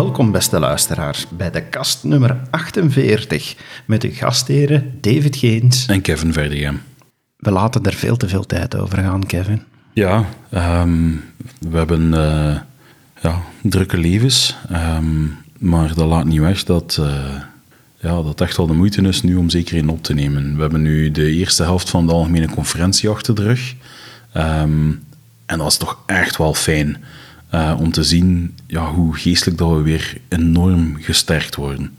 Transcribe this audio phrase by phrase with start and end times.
[0.00, 5.86] Welkom, beste luisteraars, bij de kast nummer 48 met uw gastheren David Geens.
[5.86, 6.82] En Kevin Verdegem.
[7.36, 9.62] We laten er veel te veel tijd over gaan, Kevin.
[9.92, 11.10] Ja, ehm,
[11.58, 12.56] we hebben eh,
[13.22, 15.24] ja, drukke levens, ehm,
[15.58, 17.34] maar dat laat niet weg dat, uh,
[17.98, 20.54] ja, dat echt wel de moeite is nu om zeker in op te nemen.
[20.54, 23.74] We hebben nu de eerste helft van de algemene conferentie achter de rug.
[24.32, 24.90] Ehm,
[25.46, 26.96] en dat is toch echt wel fijn.
[27.54, 31.96] Uh, om te zien ja, hoe geestelijk dat we weer enorm gesterkt worden.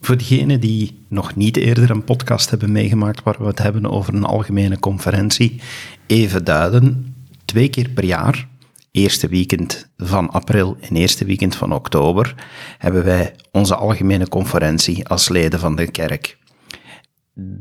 [0.00, 4.14] Voor diegenen die nog niet eerder een podcast hebben meegemaakt waar we het hebben over
[4.14, 5.60] een algemene conferentie,
[6.06, 7.14] even duiden.
[7.44, 8.48] Twee keer per jaar,
[8.90, 12.34] eerste weekend van april en eerste weekend van oktober,
[12.78, 16.38] hebben wij onze algemene conferentie als leden van de kerk.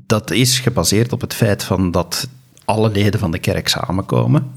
[0.08, 2.28] Dat is gebaseerd op het feit van dat
[2.66, 4.52] alle leden van de kerk samenkomen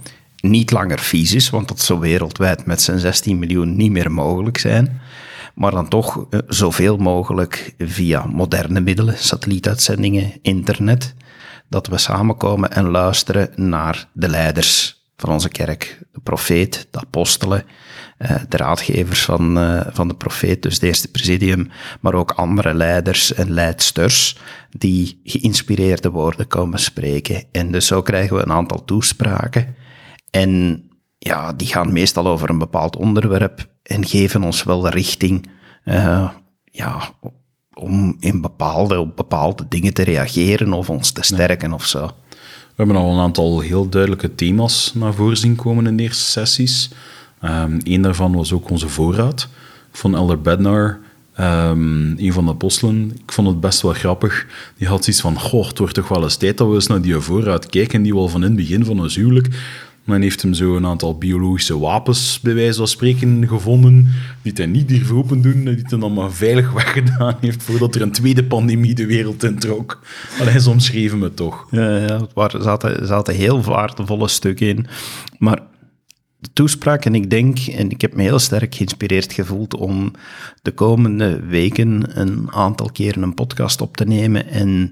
[0.45, 5.01] niet langer fysisch, want dat zou wereldwijd met zijn 16 miljoen niet meer mogelijk zijn.
[5.55, 11.15] Maar dan toch eh, zoveel mogelijk via moderne middelen, satellietuitzendingen, internet,
[11.69, 15.99] dat we samenkomen en luisteren naar de leiders van onze kerk.
[16.13, 17.65] De profeet, de apostelen,
[18.19, 21.71] eh, de raadgevers van, eh, van de profeet, dus het eerste presidium,
[22.01, 24.39] maar ook andere leiders en leidsters
[24.71, 27.45] die geïnspireerde woorden komen spreken.
[27.53, 29.75] En dus zo krijgen we een aantal toespraken
[30.35, 30.83] en
[31.19, 35.47] ja, die gaan meestal over een bepaald onderwerp en geven ons wel richting
[35.85, 36.31] uh,
[36.65, 37.11] ja,
[37.75, 42.07] om in bepaalde, op bepaalde dingen te reageren of ons te sterken of zo.
[42.27, 46.31] We hebben al een aantal heel duidelijke thema's naar voren zien komen in de eerste
[46.31, 46.91] sessies.
[47.45, 49.49] Um, een daarvan was ook onze voorraad
[49.93, 51.01] van Elder Bednar,
[51.41, 53.13] um, een van de apostelen.
[53.23, 54.47] Ik vond het best wel grappig.
[54.77, 57.03] Die had zoiets van, goh, het wordt toch wel eens tijd dat we eens naar
[57.03, 59.49] die voorraad kijken die we al van in het begin van ons huwelijk
[60.05, 64.09] men heeft hem zo een aantal biologische wapens, bij wijze van spreken, gevonden,
[64.43, 68.03] die hij niet durft open doen, die hij dan maar veilig weggedaan heeft voordat er
[68.03, 70.01] een tweede pandemie de wereld introk.
[70.41, 71.67] Alleen ze omschreven me toch.
[71.71, 74.87] Ja, ja er zaten, zaten heel waardevolle stukken in.
[75.39, 75.63] Maar
[76.39, 80.13] de toespraak, en ik denk, en ik heb me heel sterk geïnspireerd gevoeld om
[80.63, 84.91] de komende weken een aantal keren een podcast op te nemen en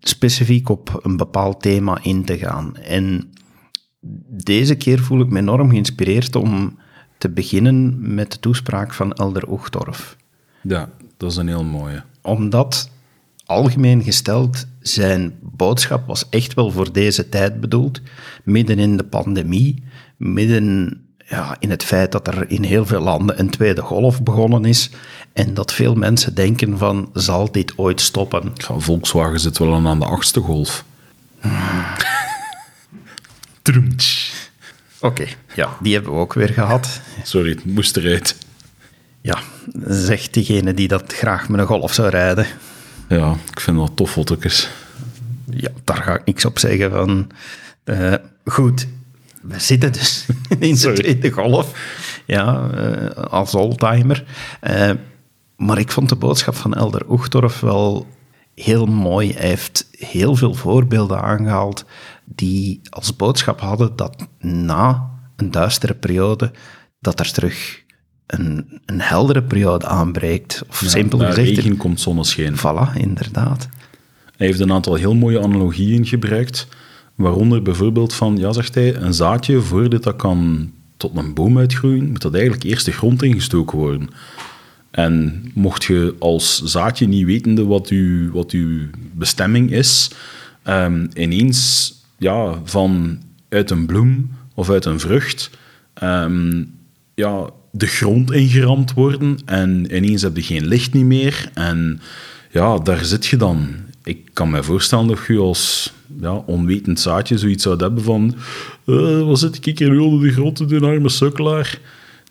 [0.00, 2.76] specifiek op een bepaald thema in te gaan.
[2.76, 3.32] En
[4.28, 6.78] deze keer voel ik me enorm geïnspireerd om
[7.18, 10.16] te beginnen met de toespraak van Elder Oegdorf.
[10.62, 12.02] Ja, dat is een heel mooie.
[12.22, 12.90] Omdat,
[13.46, 18.00] algemeen gesteld, zijn boodschap was echt wel voor deze tijd bedoeld.
[18.44, 19.82] Midden in de pandemie,
[20.16, 24.64] midden ja, in het feit dat er in heel veel landen een tweede golf begonnen
[24.64, 24.90] is
[25.32, 28.52] en dat veel mensen denken van, zal dit ooit stoppen?
[28.54, 30.84] Ja, Volkswagen zit wel aan de achtste golf.
[35.00, 37.00] Oké, ja, die hebben we ook weer gehad.
[37.22, 38.36] Sorry, het moest eruit.
[39.20, 39.38] Ja,
[39.86, 42.46] zegt diegene die dat graag met een golf zou rijden.
[43.08, 44.68] Ja, ik vind dat tof foto's.
[45.50, 47.30] Ja, daar ga ik niks op zeggen van...
[47.84, 48.14] Uh,
[48.44, 48.86] goed,
[49.42, 50.26] we zitten dus
[50.58, 51.72] in de tweede golf.
[52.26, 54.24] Ja, uh, als oldtimer.
[54.70, 54.90] Uh,
[55.56, 58.06] maar ik vond de boodschap van Elder Oegdorf wel
[58.54, 59.32] heel mooi.
[59.32, 61.84] Hij heeft heel veel voorbeelden aangehaald
[62.34, 66.50] die als boodschap hadden dat na een duistere periode,
[67.00, 67.82] dat er terug
[68.26, 70.62] een, een heldere periode aanbreekt.
[70.68, 71.36] Of ja, simpel gezegd...
[71.48, 72.56] regen komt zonneschijn.
[72.56, 73.68] Voilà, inderdaad.
[74.36, 76.68] Hij heeft een aantal heel mooie analogieën gebruikt,
[77.14, 82.10] waaronder bijvoorbeeld van, ja, zegt hij, een zaadje, voordat dat kan tot een boom uitgroeien,
[82.10, 84.08] moet dat eigenlijk eerst de grond ingestoken worden.
[84.90, 88.80] En mocht je als zaadje niet wetende wat, u, wat uw
[89.12, 90.10] bestemming is,
[90.64, 93.18] um, ineens ja, van
[93.48, 95.50] uit een bloem of uit een vrucht
[95.94, 96.64] ehm,
[97.14, 101.50] ja, de grond ingeramd worden en ineens heb je geen licht niet meer.
[101.54, 102.00] En
[102.50, 103.68] ja, daar zit je dan.
[104.04, 108.34] Ik kan me voorstellen dat je als ja, onwetend zaadje zoiets zou hebben van
[108.86, 111.80] uh, wat zit ik hier nu onder de grond te doen, arme sukkelaar.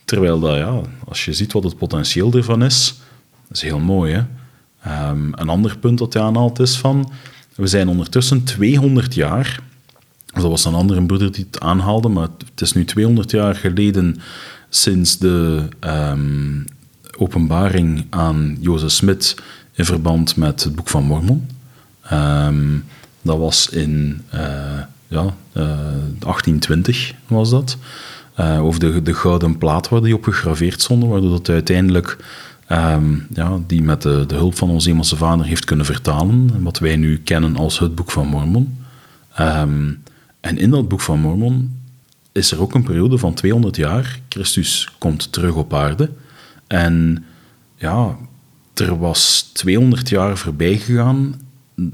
[0.06, 2.96] Terwijl dat, ja, als je ziet wat het potentieel ervan is,
[3.52, 4.14] is heel mooi.
[4.14, 4.22] Hè?
[5.10, 7.12] Um, een ander punt dat hij aanhaalt is van,
[7.56, 9.60] we zijn ondertussen 200 jaar
[10.42, 14.16] dat was een andere broeder die het aanhaalde, maar het is nu 200 jaar geleden
[14.70, 16.66] sinds de um,
[17.18, 19.36] openbaring aan Jozef Smit
[19.74, 21.50] in verband met het Boek van Mormon.
[22.14, 22.84] Um,
[23.22, 24.42] dat was in uh,
[25.08, 25.24] ja,
[25.54, 25.78] uh, eh,
[26.20, 27.78] 1820 was dat.
[28.40, 32.18] Uh, over de, de gouden plaat waar die op gegraveerd stonden, waardoor dat uiteindelijk
[32.72, 36.80] um, ja, die met de, de hulp van onze Hemelse Vader heeft kunnen vertalen, wat
[36.80, 38.78] wij nu kennen als het Boek van Mormon.
[39.40, 40.04] Um,
[40.40, 41.82] en in dat boek van Mormon
[42.32, 44.20] is er ook een periode van 200 jaar.
[44.30, 46.10] Christus komt terug op aarde.
[46.68, 47.26] En
[47.76, 48.18] ja,
[48.74, 51.42] er was 200 jaar voorbij gegaan.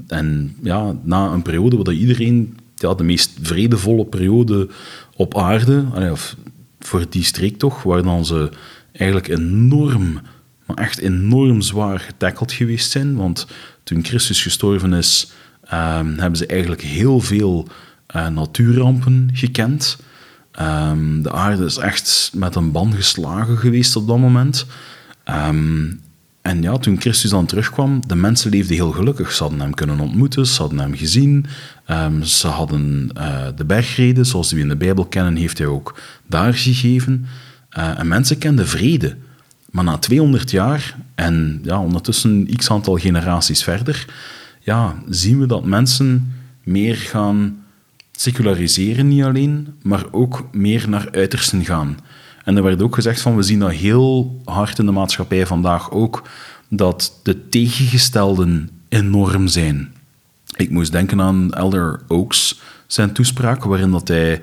[0.06, 4.68] En ja, na een periode waar iedereen, ja, de meest vredevolle periode
[5.16, 6.36] op aarde, of
[6.80, 8.50] voor die streek toch, waar dan ze
[8.92, 10.20] eigenlijk enorm,
[10.66, 13.16] maar echt enorm zwaar getackeld geweest zijn.
[13.16, 13.46] Want
[13.82, 15.32] toen Christus gestorven is,
[15.64, 17.68] ehm, hebben ze eigenlijk heel veel
[18.16, 19.98] uh, natuurrampen gekend.
[20.52, 24.66] Ehm, de aarde is echt met een ban geslagen geweest op dat moment.
[25.24, 25.86] Ehm,
[26.42, 29.32] en ja, toen Christus dan terugkwam, de mensen leefden heel gelukkig.
[29.32, 31.46] Ze hadden hem kunnen ontmoeten, ze hadden hem gezien.
[31.86, 36.00] Ehm, ze hadden uh, de bergreden, zoals we in de Bijbel kennen, heeft hij ook
[36.26, 37.26] daar gegeven.
[37.78, 39.16] Uh, en mensen kenden vrede.
[39.70, 44.06] Maar na 200 jaar, en ja, ondertussen x aantal generaties verder,
[44.60, 47.63] ja, zien we dat mensen meer gaan
[48.16, 51.98] seculariseren, niet alleen, maar ook meer naar uitersten gaan.
[52.44, 55.90] En er werd ook gezegd van, we zien dat heel hard in de maatschappij vandaag
[55.90, 56.22] ook,
[56.68, 59.94] dat de tegengestelden enorm zijn.
[60.56, 64.40] Ik moest denken aan Elder Oaks, zijn toespraak, waarin dat hij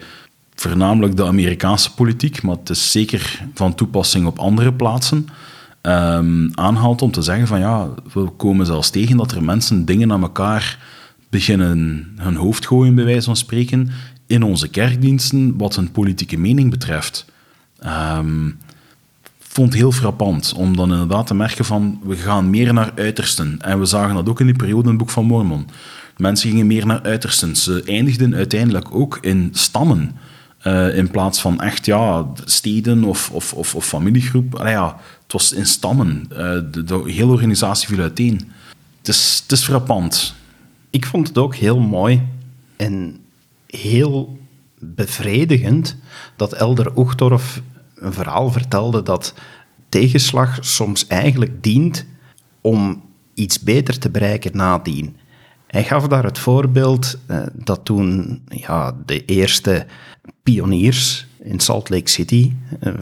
[0.55, 5.27] voornamelijk de Amerikaanse politiek, maar het is zeker van toepassing op andere plaatsen,
[5.81, 10.11] um, aanhaalt om te zeggen van ja, we komen zelfs tegen dat er mensen dingen
[10.11, 10.77] aan elkaar
[11.31, 13.89] beginnen hun hoofd gooien, bij wijze van spreken,
[14.27, 17.25] in onze kerkdiensten wat hun politieke mening betreft.
[17.85, 18.57] Um,
[19.39, 23.57] vond heel frappant om dan inderdaad te merken van we gaan meer naar uitersten.
[23.61, 25.67] En we zagen dat ook in die periode in het Boek van Mormon.
[26.17, 27.55] Mensen gingen meer naar uitersten.
[27.55, 30.11] Ze eindigden uiteindelijk ook in stammen.
[30.67, 34.61] Uh, in plaats van echt ja, steden of, of, of, familiegroep.
[34.63, 36.25] Ja, het was in stammen.
[36.31, 36.37] Uh,
[36.71, 38.51] de, de, hele organisatie viel uiteen.
[38.97, 40.35] Het is, het is frappant.
[40.91, 42.21] Ik vond het ook heel mooi
[42.77, 43.19] en
[43.67, 44.37] heel
[44.79, 45.97] bevredigend
[46.35, 47.61] dat Elder Oegtorf
[47.95, 49.33] een verhaal vertelde dat
[49.89, 52.05] tegenslag soms eigenlijk dient
[52.61, 53.03] om
[53.33, 55.15] iets beter te bereiken nadien.
[55.67, 59.85] Hij gaf daar het voorbeeld eh, dat toen ja, de eerste
[60.43, 62.93] pioniers in Salt Lake City eh,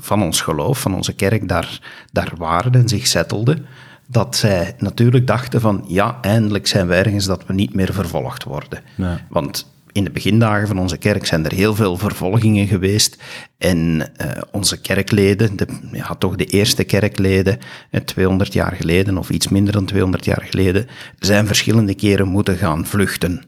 [0.00, 1.80] van ons geloof, van onze kerk, daar,
[2.12, 3.66] daar waren en zich zettelden,
[4.10, 8.44] dat zij natuurlijk dachten van ja, eindelijk zijn we ergens dat we niet meer vervolgd
[8.44, 8.82] worden.
[9.28, 13.22] Want in de begindagen van onze kerk zijn er heel veel vervolgingen geweest.
[13.58, 13.78] En
[14.20, 17.58] uh, onze kerkleden, de, ja, toch de eerste kerkleden,
[18.04, 20.86] 200 eh, jaar geleden of iets minder dan 200 jaar geleden,
[21.18, 23.42] zijn verschillende keren moeten gaan vluchten.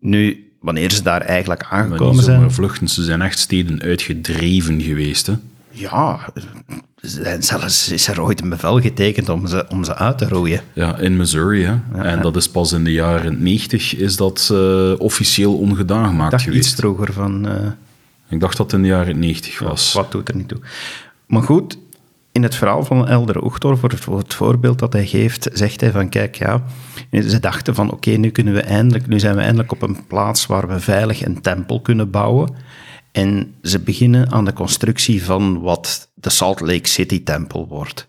[0.00, 2.50] Nu, wanneer ze daar eigenlijk aangekomen zijn...
[2.50, 5.34] vluchten, ze zijn echt steden uitgedreven geweest, hè?
[5.74, 6.32] Ja,
[7.38, 10.60] zelfs is er ooit een bevel getekend om ze, om ze uit te roeien.
[10.72, 11.64] Ja, in Missouri.
[11.64, 12.02] Hè?
[12.02, 16.44] en dat is pas in de jaren 90 is dat uh, officieel ongedaan gemaakt dacht
[16.44, 16.66] geweest.
[16.66, 17.48] iets vroeger van...
[17.48, 17.54] Uh,
[18.28, 19.92] ik dacht dat het in de jaren 90 was.
[19.92, 20.60] wat doet er niet toe.
[21.26, 21.78] Maar goed,
[22.32, 26.08] in het verhaal van Elder Oegtor, voor het voorbeeld dat hij geeft, zegt hij van
[26.08, 26.62] kijk, ja,
[27.10, 30.46] ze dachten van oké, nu kunnen we eindelijk, nu zijn we eindelijk op een plaats
[30.46, 32.54] waar we veilig een tempel kunnen bouwen.
[33.14, 38.06] En ze beginnen aan de constructie van wat de Salt Lake City Tempel wordt,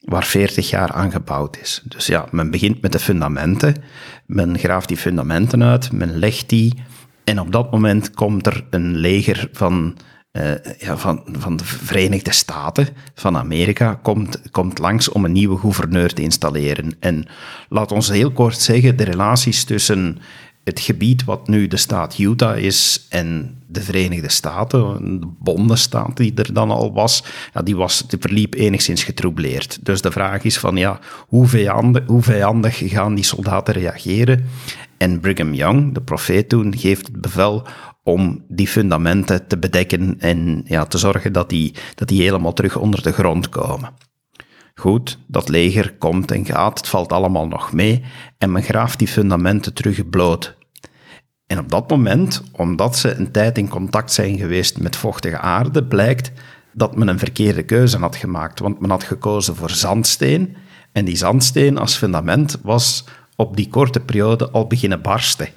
[0.00, 1.82] waar 40 jaar aan gebouwd is.
[1.84, 3.74] Dus ja, men begint met de fundamenten,
[4.26, 6.74] men graaft die fundamenten uit, men legt die,
[7.24, 9.96] en op dat moment komt er een leger van,
[10.32, 15.58] uh, ja, van, van de Verenigde Staten, van Amerika, komt, komt langs om een nieuwe
[15.58, 16.96] gouverneur te installeren.
[17.00, 17.26] En
[17.68, 20.18] laat ons heel kort zeggen, de relaties tussen
[20.64, 26.34] het gebied wat nu de staat Utah is en de Verenigde Staten, de bondenstaat die
[26.34, 27.24] er dan al was,
[27.54, 29.78] ja, die, was, die verliep enigszins getroubleerd.
[29.82, 32.22] Dus de vraag is van, ja, hoe vijandig, hoe
[32.88, 34.44] gaan die soldaten reageren?
[34.98, 37.66] En Brigham Young, de profeet toen, geeft het bevel
[38.02, 42.76] om die fundamenten te bedekken en ja, te zorgen dat die, dat die helemaal terug
[42.76, 43.90] onder de grond komen.
[44.78, 48.04] Goed, dat leger komt en gaat, het valt allemaal nog mee
[48.38, 50.56] en men graaft die fundamenten terug bloot.
[51.46, 55.84] En op dat moment, omdat ze een tijd in contact zijn geweest met vochtige aarde,
[55.84, 56.32] blijkt
[56.72, 58.58] dat men een verkeerde keuze had gemaakt.
[58.58, 60.56] Want men had gekozen voor zandsteen.
[60.92, 63.04] En die zandsteen als fundament was
[63.36, 65.48] op die korte periode al beginnen barsten.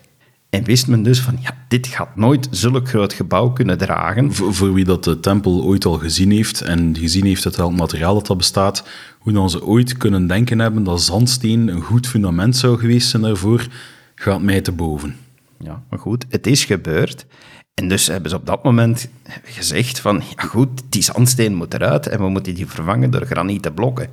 [0.52, 4.34] En wist men dus van, ja, dit gaat nooit zulk groot gebouw kunnen dragen.
[4.34, 7.72] Voor, voor, wie dat de tempel ooit al gezien heeft en gezien heeft het welk
[7.72, 8.88] materiaal dat, dat bestaat,
[9.20, 13.22] hoe dan ze ooit kunnen denken hebben dat zandsteen een goed fundament zou geweest zijn
[13.22, 13.68] daarvoor,
[14.16, 15.16] gaat mij te boven.
[15.60, 17.26] Ja, maar goed, het is gebeurd.
[17.74, 19.10] En dus hebben ze op dat moment
[19.44, 23.74] gezegd van, ja goed, die zandsteen moet eruit en we moeten die vervangen door granieten
[23.74, 24.10] blokken.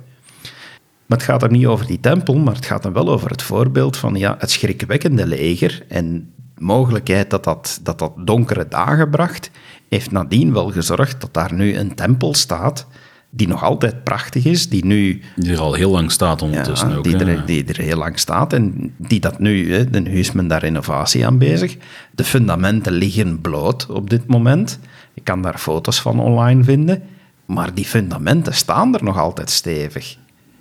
[1.09, 3.41] Maar het gaat er niet over die tempel, maar het gaat dan wel over het
[3.41, 9.09] voorbeeld van ja, het schrikwekkende leger en de mogelijkheid dat dat, dat dat donkere dagen
[9.09, 9.51] bracht,
[9.87, 12.87] heeft nadien wel gezorgd dat daar nu een tempel staat
[13.29, 15.21] die nog altijd prachtig is, die nu...
[15.35, 17.03] Die er al heel lang staat ondertussen Ja, ook.
[17.03, 20.47] die, er, die er heel lang staat en die dat nu, hè, nu is men
[20.47, 21.77] daar renovatie aan bezig.
[22.11, 24.79] De fundamenten liggen bloot op dit moment.
[25.13, 27.03] Ik kan daar foto's van online vinden,
[27.45, 30.17] maar die fundamenten staan er nog altijd stevig.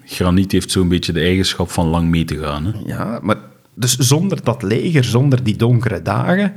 [0.08, 2.64] Graniet heeft zo'n beetje de eigenschap van lang mee te gaan.
[2.64, 2.72] Hè.
[2.86, 3.36] Ja, maar
[3.74, 6.52] dus zonder dat leger, zonder die donkere dagen,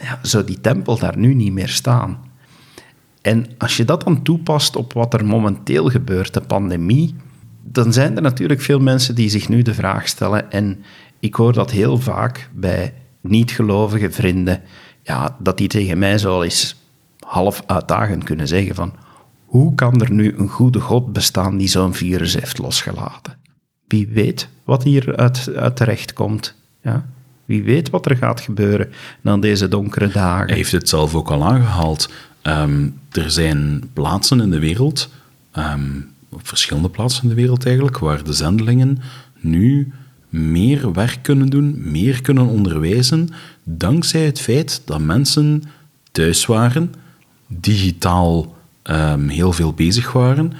[0.00, 2.18] ja, zou die tempel daar nu niet meer staan.
[3.22, 7.14] En als je dat dan toepast op wat er momenteel gebeurt, de pandemie,
[7.62, 10.84] dan zijn er natuurlijk veel mensen die zich nu de vraag stellen, en
[11.20, 14.62] ik hoor dat heel vaak bij niet-gelovige vrienden,
[15.02, 16.76] ja, dat die tegen mij zo eens
[17.20, 18.92] half uitdagend kunnen zeggen van,
[19.48, 23.36] hoe kan er nu een goede God bestaan die zo'n virus heeft losgelaten?
[23.86, 26.54] Wie weet wat hier uit, uit terecht komt.
[26.82, 27.06] Ja?
[27.44, 28.90] Wie weet wat er gaat gebeuren
[29.20, 30.46] na deze donkere dagen.
[30.46, 32.10] Hij heeft het zelf ook al aangehaald.
[32.42, 35.08] Ehm, er zijn plaatsen in de wereld,
[35.50, 38.98] ehm, op verschillende plaatsen in de wereld eigenlijk, waar de zendelingen
[39.40, 39.92] nu
[40.28, 43.28] meer werk kunnen doen, meer kunnen onderwijzen,
[43.62, 45.62] dankzij het feit dat mensen
[46.12, 46.94] thuis waren,
[47.46, 48.56] digitaal
[48.88, 50.52] ehm, heel veel bezig waren,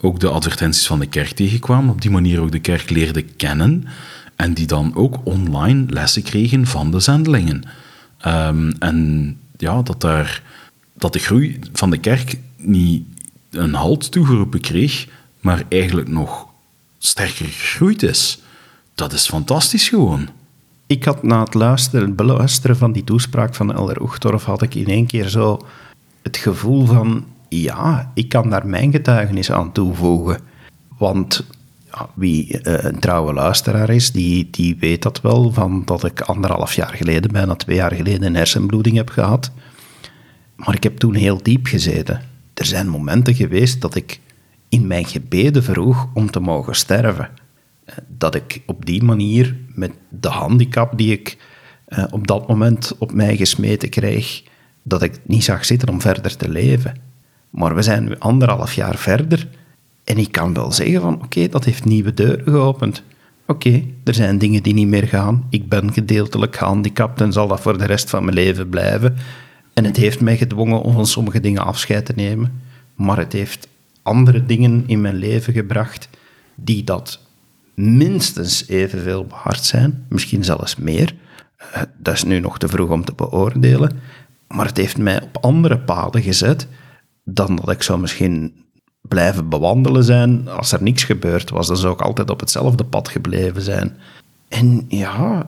[0.00, 3.84] ook de advertenties van de kerk tegenkwamen, op die manier ook de kerk leerden kennen
[4.36, 7.62] en die dan ook online lessen kregen van de zendelingen.
[8.18, 10.42] Ehm, en ja, dat, daar,
[10.94, 13.04] dat de groei van de kerk niet
[13.50, 15.06] een halt toegeroepen kreeg,
[15.40, 16.46] maar eigenlijk nog
[16.98, 18.38] sterker gegroeid is.
[18.94, 20.28] Dat is fantastisch gewoon.
[20.86, 24.86] Ik had na het luisteren, beluisteren van die toespraak van Elder Oegtorf, had ik in
[24.86, 25.66] één keer zo
[26.22, 30.40] het gevoel van, ja, ik kan daar mijn getuigenis aan toevoegen.
[30.98, 31.46] Want
[32.14, 36.74] wie eh, een trouwe luisteraar is, die, die weet dat wel, van dat ik anderhalf
[36.74, 39.50] jaar geleden, bijna twee jaar geleden, een hersenbloeding heb gehad.
[40.56, 42.20] Maar ik heb toen heel diep gezeten.
[42.54, 44.20] Er zijn momenten geweest dat ik
[44.68, 47.28] in mijn gebeden vroeg om te mogen sterven.
[47.84, 51.36] Eh, Dat ik op die manier, met de handicap die ik
[51.86, 54.42] eh, op dat moment op mij gesmeten kreeg,
[54.82, 56.94] dat ik niet zag zitten om verder te leven.
[57.50, 59.48] Maar we zijn nu anderhalf jaar verder
[60.04, 63.02] en ik kan wel zeggen van oké, dat heeft nieuwe deuren geopend.
[63.46, 65.46] Oké, er zijn dingen die niet meer gaan.
[65.50, 69.16] Ik ben gedeeltelijk gehandicapt en zal dat voor de rest van mijn leven blijven.
[69.74, 72.62] En het heeft mij gedwongen om van sommige dingen afscheid te nemen.
[72.94, 73.68] Maar het heeft
[74.02, 76.08] andere dingen in mijn leven gebracht
[76.54, 77.20] die dat
[77.74, 80.04] minstens evenveel waard zijn.
[80.08, 81.14] Misschien zelfs meer.
[81.56, 84.00] Eh, Dat is nu nog te vroeg om te beoordelen.
[84.48, 86.66] Maar het heeft mij op andere paden gezet
[87.28, 88.52] dan dat ik zou misschien
[89.00, 90.48] blijven bewandelen zijn.
[90.48, 93.96] Als er niks gebeurd was, dan zou ik altijd op hetzelfde pad gebleven zijn.
[94.48, 95.46] En ja,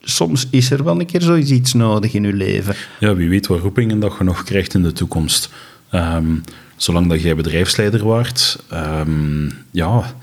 [0.00, 2.74] soms is er wel een keer zoiets iets nodig in uw leven.
[3.00, 5.50] Ja, wie weet wat roepingen dat je nog krijgt in de toekomst.
[5.90, 6.36] Ehm,
[6.76, 10.14] zolang dat jij bedrijfsleider waart, ehm, ja,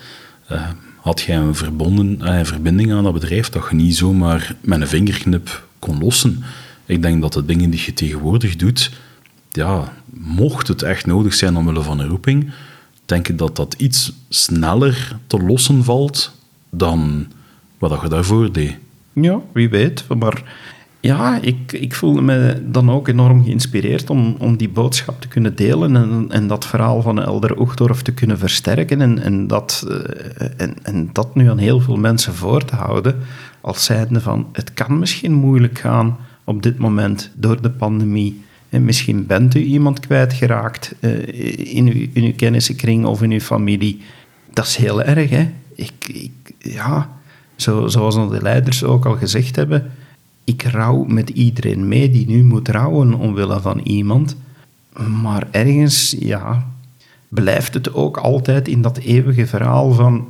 [0.48, 0.70] eh,
[1.01, 4.82] had jij een, verbonden, eh, een verbinding aan dat bedrijf dat je niet zomaar met
[4.82, 6.44] een vingerknip kon lossen.
[6.86, 8.92] Ik denk dat de dingen die je tegenwoordig doet,
[9.50, 12.51] ja, mocht het echt nodig zijn omwille van een roeping,
[13.06, 16.32] denk ik dat dat iets sneller te lossen valt
[16.70, 17.27] dan
[17.77, 18.75] wat je daarvoor deed.
[19.13, 20.06] Ja, wie weet.
[20.20, 20.44] Maar
[21.00, 25.56] ja, ik, ik voelde me dan ook enorm geïnspireerd om, om die boodschap te kunnen
[25.56, 30.46] delen en, en dat verhaal van Elder Oegdorf te kunnen versterken en, en, dat, eh,
[30.58, 33.16] en, en dat nu aan heel veel mensen voor te houden
[33.62, 38.46] als zijnde van het kan misschien moeilijk gaan op dit moment door de pandemie.
[38.69, 44.01] En misschien bent u iemand kwijtgeraakt eh, in, uw, in uw of in uw familie.
[44.53, 45.50] Dat is heel erg, hè?
[45.75, 47.09] Ik, ik, ja,
[47.55, 49.91] zo, zoals de leiders ook al gezegd hebben,
[50.43, 54.36] ik rouw met iedereen mee die nu moet rouwen omwille van iemand.
[55.21, 56.67] Maar ergens, ja,
[57.27, 60.27] blijft het ook altijd in dat eeuwige verhaal van,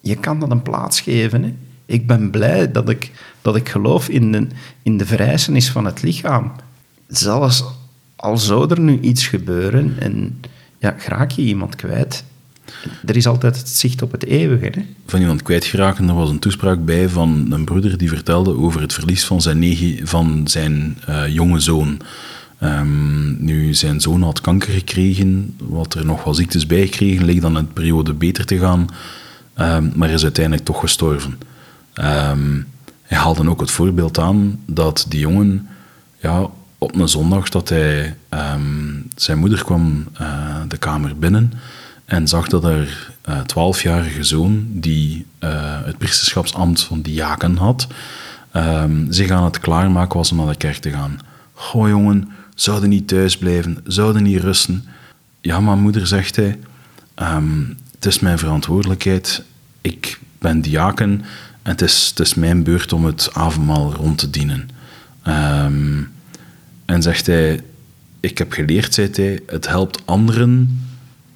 [0.00, 1.58] je kan dat een plaats geven.
[1.86, 3.10] Ik ben blij dat ik,
[3.42, 4.46] dat ik geloof in de,
[4.82, 6.52] in de verrijzenis van het lichaam.
[7.08, 7.64] Zelfs
[8.16, 10.40] al zou er nu iets gebeuren en
[10.78, 12.24] ja, raak je iemand kwijt,
[13.06, 14.64] er is altijd het zicht op het eeuwige.
[14.64, 14.82] Hè?
[15.06, 16.08] van iemand kwijtgeraken.
[16.08, 19.58] Er was een toespraak bij van een broeder die vertelde over het verlies van zijn,
[19.58, 22.00] negen, van zijn eh, jonge zoon.
[22.58, 27.40] Ehm, nu, zijn zoon had kanker gekregen, wat er nog wel ziektes bij gekregen, leek
[27.40, 28.88] dan de periode beter te gaan,
[29.54, 31.38] Ehm, maar is uiteindelijk toch gestorven.
[31.92, 32.60] Ehm,
[33.02, 35.68] hij haalde ook het voorbeeld aan dat die jongen
[36.20, 36.46] ja,
[36.84, 41.52] op een zondag dat hij, ehm, zijn moeder kwam eh, de kamer binnen
[42.04, 47.86] en zag dat haar eh, twaalfjarige zoon, die eh, het priesterschapsambt van diaken had,
[48.50, 51.18] ehm, zich aan het klaarmaken was om naar de kerk te gaan.
[51.52, 54.84] Goh jongen, zouden niet thuis blijven, zouden niet rusten.
[55.40, 56.58] Ja, maar moeder, zegt hij,
[57.14, 57.60] ehm,
[57.94, 59.42] het is mijn verantwoordelijkheid.
[59.80, 61.10] Ik ben diaken
[61.62, 64.68] en het is, het is mijn beurt om het avondmaal rond te dienen.
[65.22, 66.02] Ehm,
[66.84, 67.60] en zegt hij,
[68.20, 70.82] ik heb geleerd, zei hij, het helpt anderen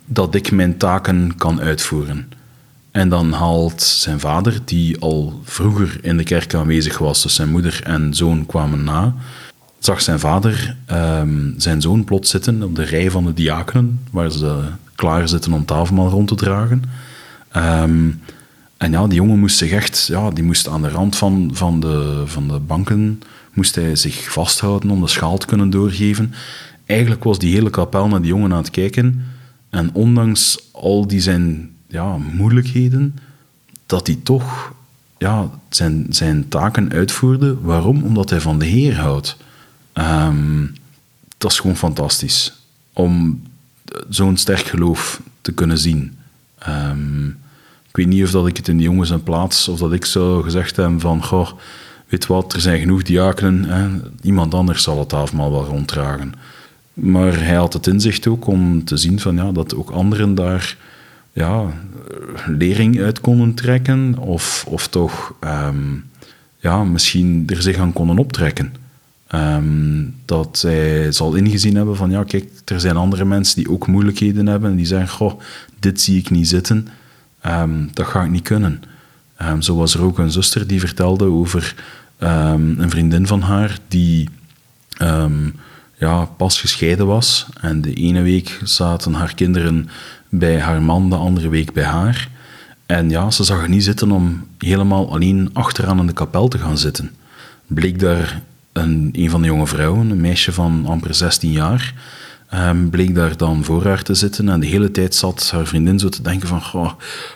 [0.04, 2.28] dat ik mijn taken kan uitvoeren.
[2.90, 7.50] En dan haalt zijn vader, die al vroeger in de kerk aanwezig was, dus zijn
[7.50, 9.14] moeder en zoon kwamen na,
[9.78, 14.30] zag zijn vader ehm, zijn zoon plots zitten op de rij van de diakenen, waar
[14.30, 14.60] ze
[14.94, 16.82] klaar zitten om tafelmaal rond te dragen.
[17.50, 18.10] Ehm,
[18.76, 21.80] en ja, die jongen moest zich echt, ja, die moest aan de rand van, van,
[21.80, 23.22] de, van de banken,
[23.58, 26.34] moest hij zich vasthouden om de schaal te kunnen doorgeven.
[26.86, 29.24] Eigenlijk was die hele kapel naar die jongen aan het kijken.
[29.70, 33.18] En ondanks al die zijn ja, moeilijkheden,
[33.86, 34.72] dat hij toch
[35.18, 37.60] ja, zijn, zijn taken uitvoerde.
[37.60, 38.02] Waarom?
[38.02, 39.36] Omdat hij van de Heer houdt.
[39.92, 40.66] Ehm,
[41.38, 42.52] dat is gewoon fantastisch.
[42.92, 43.42] Om
[44.08, 46.18] zo'n sterk geloof te kunnen zien.
[46.58, 47.26] Ehm,
[47.88, 50.04] ik weet niet of dat ik het in die jongens en plaats, of dat ik
[50.04, 51.50] zou gezegd heb van, goh,
[52.08, 53.88] weet wat, er zijn genoeg diakenen, hè,
[54.22, 56.32] iemand anders zal het avondmaal wel ronddragen.
[56.92, 60.76] Maar hij had het inzicht ook om te zien van, ja, dat ook anderen daar
[61.32, 61.72] ja,
[62.46, 65.94] lering uit konden trekken, of, of toch ehm,
[66.56, 68.74] ja, misschien er zich aan konden optrekken.
[69.26, 73.86] Ehm, dat zij zal ingezien hebben van, ja, kijk, er zijn andere mensen die ook
[73.86, 75.40] moeilijkheden hebben en die zeggen, goh,
[75.78, 76.88] dit zie ik niet zitten,
[77.40, 78.82] ehm, dat ga ik niet kunnen.
[79.58, 81.74] Zo was er ook een zuster die vertelde over
[82.18, 84.28] een vriendin van haar die
[85.98, 87.46] ja, pas gescheiden was.
[87.60, 89.88] En de ene week zaten haar kinderen
[90.28, 92.28] bij haar man, de andere week bij haar.
[92.86, 96.58] En ja, ze zag er niet zitten om helemaal alleen achteraan in de kapel te
[96.58, 97.10] gaan zitten.
[97.66, 101.94] Bleek daar een, een van de jonge vrouwen, een meisje van amper 16 jaar,
[102.54, 104.48] um, bleek daar dan voor haar te zitten.
[104.48, 106.92] En de hele tijd zat haar vriendin zo te denken van, goh,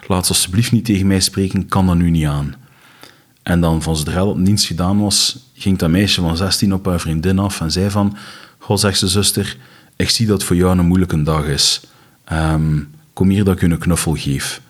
[0.06, 2.54] laat ze alsjeblieft niet tegen mij spreken, kan dat nu niet aan.
[3.42, 7.00] En dan van zodra dat dienst gedaan was, ging dat meisje van 16 op haar
[7.00, 8.16] vriendin af en zei van,
[8.58, 9.56] goh, zegt ze zuster,
[9.96, 11.80] ik zie dat het voor jou een moeilijke dag is.
[12.24, 12.80] Ehm,
[13.12, 14.60] kom hier dat ik je een knuffel geef.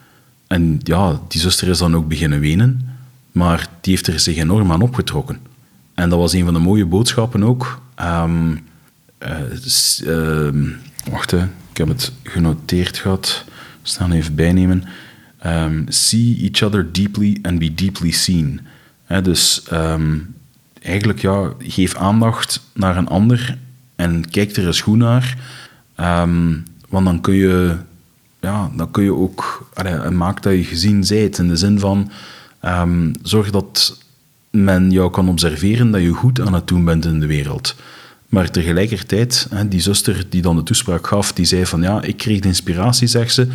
[0.47, 2.89] En ja, die zuster is dan ook beginnen wenen,
[3.31, 5.39] maar die heeft er zich enorm aan opgetrokken.
[5.93, 7.81] En dat was een van de mooie boodschappen ook.
[8.01, 8.63] Um,
[9.19, 10.49] uh,
[11.11, 11.43] wacht, hè.
[11.71, 13.43] ik heb het genoteerd gehad.
[13.81, 14.83] Staan even bijnemen.
[15.45, 18.61] Um, see each other deeply and be deeply seen.
[19.23, 19.63] dus
[20.81, 23.57] eigenlijk, ja, geef aandacht naar een ander
[23.95, 25.37] en kijk er eens goed naar.
[26.89, 27.75] want dan kun je,
[28.39, 31.37] ja, dan kun je ook, allee, maak dat je gezien zijt.
[31.37, 32.11] In de zin van,
[33.21, 34.01] zorg dat
[34.49, 37.75] men jou kan observeren dat je goed aan het doen bent in de wereld.
[38.29, 42.39] Maar tegelijkertijd, die zuster die dan de toespraak gaf, die zei van ja, ik kreeg
[42.39, 43.47] de inspiratie, zegt ze.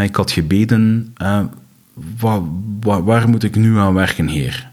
[0.00, 1.14] Ik had gebeden,
[2.84, 4.70] waar, moet ik nu aan werken, Heer?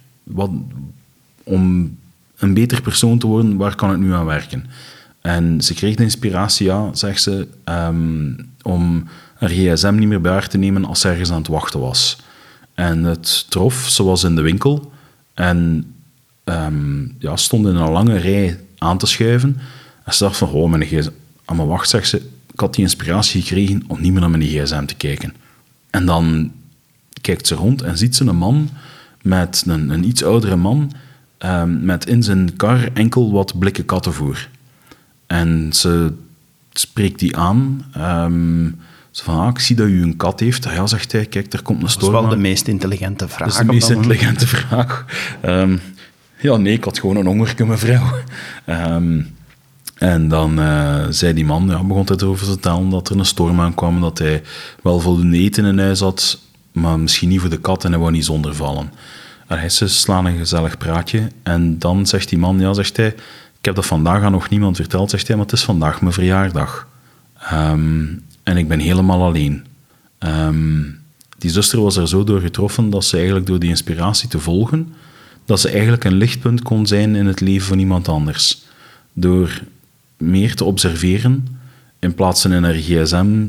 [1.43, 1.97] Om
[2.37, 4.65] een beter persoon te worden, waar kan ik nu aan werken?
[5.21, 10.31] En ze kreeg de inspiratie, ja, zegt ze, ehm, om haar gsm niet meer bij
[10.31, 12.17] haar te nemen als ze ergens aan het wachten was.
[12.73, 14.91] En het trof, ze was in de winkel
[15.33, 15.93] en
[16.43, 19.57] um, ja, stond in een lange rij aan te schuiven.
[20.03, 21.09] En ze dacht van, oh, mijn gsm...
[21.45, 24.43] Ah, maar wacht, zegt ze, ik had die inspiratie gekregen om niet meer naar mijn
[24.43, 25.33] gsm te kijken.
[25.89, 26.51] En dan
[27.21, 28.69] kijkt ze rond en ziet ze een man
[29.21, 30.91] met een, een iets oudere man
[31.39, 34.49] um, met in zijn kar enkel wat blikken kattenvoer.
[35.27, 36.13] En ze
[36.71, 37.85] spreekt die aan.
[37.97, 38.79] Um,
[39.11, 40.63] zo van, ah, ik zie dat u een kat heeft.
[40.63, 43.47] Ja, zegt hij, kijk, er komt een storm Dat is wel de meest intelligente vraag.
[43.47, 45.05] Dat is de meest intelligente vraag.
[45.45, 45.81] Um,
[46.39, 48.13] ja, nee, ik had gewoon een hongerke mevrouw.
[48.65, 49.35] Um,
[50.03, 53.25] en dan uh, zei die man, ja, begon hij erover te vertellen dat er een
[53.25, 54.41] storm aankwam, dat hij
[54.81, 56.39] wel voldoende eten in huis had,
[56.71, 58.91] maar misschien niet voor de kat en hij wou niet zonder vallen.
[59.47, 63.07] En ze slaan een gezellig praatje en dan zegt die man, ja, zegt hij,
[63.59, 66.13] ik heb dat vandaag aan nog niemand verteld, zegt hij, maar het is vandaag mijn
[66.13, 66.87] verjaardag.
[67.53, 69.65] Um, en ik ben helemaal alleen.
[70.19, 70.99] Um,
[71.37, 74.93] die zuster was er zo door getroffen dat ze eigenlijk door die inspiratie te volgen,
[75.45, 78.61] dat ze eigenlijk een lichtpunt kon zijn in het leven van iemand anders.
[79.13, 79.61] Door
[80.23, 81.47] meer te observeren,
[81.99, 83.45] in plaats van in haar gsm,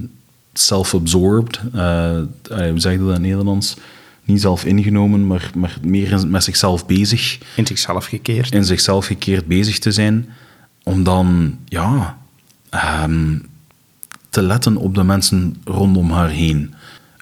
[0.52, 1.82] self-absorbed, uh,
[2.48, 3.76] hoe zeg je dat in het Nederlands?
[4.24, 7.38] Niet zelf ingenomen, maar, maar meer met zichzelf bezig.
[7.56, 8.52] In zichzelf gekeerd.
[8.52, 10.28] In zichzelf gekeerd bezig te zijn,
[10.82, 12.18] om dan, ja,
[13.04, 13.46] um,
[14.28, 16.74] te letten op de mensen rondom haar heen.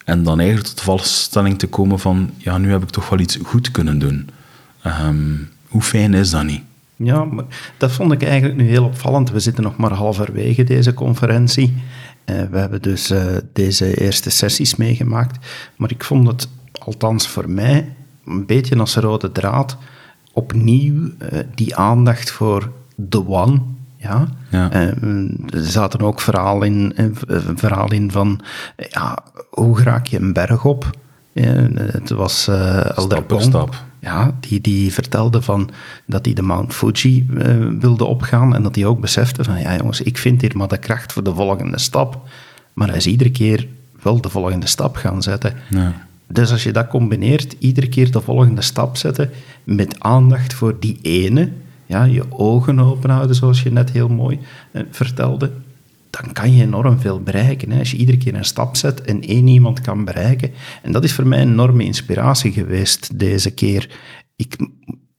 [0.04, 3.18] En dan eigenlijk tot de vaststelling te komen van, ja, nu heb ik toch wel
[3.18, 4.28] iets goed kunnen doen.
[4.86, 6.62] Um, hoe fijn is dat niet?
[6.96, 7.44] Ja, maar
[7.76, 9.31] dat vond ik eigenlijk nu heel opvallend.
[9.31, 11.74] We zitten nog maar halverwege deze conferentie.
[12.26, 15.46] Uh, we hebben dus uh, deze eerste sessies meegemaakt.
[15.76, 17.94] Maar ik vond het, althans voor mij,
[18.26, 19.76] een beetje als rode draad,
[20.33, 22.72] opnieuw uh, die aandacht voor
[23.09, 23.61] the one.
[23.96, 24.28] Ja?
[24.50, 24.72] Ja.
[24.72, 26.92] er zaten ook verhaal in,
[27.26, 28.40] een verhaal in van
[28.76, 29.18] ja,
[29.50, 30.90] hoe raak je een berg op?
[31.33, 33.85] het was uh, stap stap.
[34.02, 35.70] Ja, die, die vertelde van
[36.06, 39.76] dat hij de Mount Fuji uh, wilde opgaan en dat hij ook besefte van, ja
[39.76, 42.28] jongens, ik vind hier maar de kracht voor de volgende stap.
[42.72, 43.66] Maar hij is iedere keer
[44.02, 45.54] wel de volgende stap gaan zetten.
[45.70, 46.06] Ja.
[46.26, 49.30] Dus als je dat combineert, iedere keer de volgende stap zetten
[49.64, 51.48] met aandacht voor die ene,
[51.86, 54.40] ja, je ogen open houden, zoals je net heel mooi
[54.72, 55.50] uh, vertelde,
[56.20, 57.70] dan kan je enorm veel bereiken.
[57.70, 57.79] Hè.
[57.79, 60.51] Als je iedere keer een stap zet en één iemand kan bereiken.
[60.83, 63.90] En dat is voor mij een enorme inspiratie geweest deze keer.
[64.37, 64.57] Ik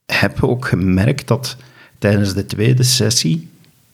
[0.05, 1.57] heb ook gemerkt dat
[1.97, 3.49] tijdens de tweede sessie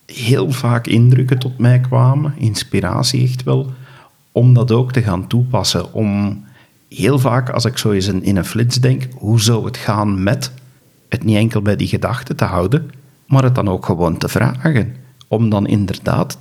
[0.06, 3.74] heel vaak indrukken tot mij kwamen, inspiratie echt wel,
[4.32, 5.94] om dat ook te gaan toepassen.
[5.94, 6.44] Om
[6.90, 10.52] heel vaak, als ik zo eens in een flits denk, hoe zou het gaan met
[11.10, 12.92] het niet enkel bij die gedachten te houden,
[13.28, 14.96] maar het dan ook gewoon te vragen.
[15.28, 16.38] Om dan inderdaad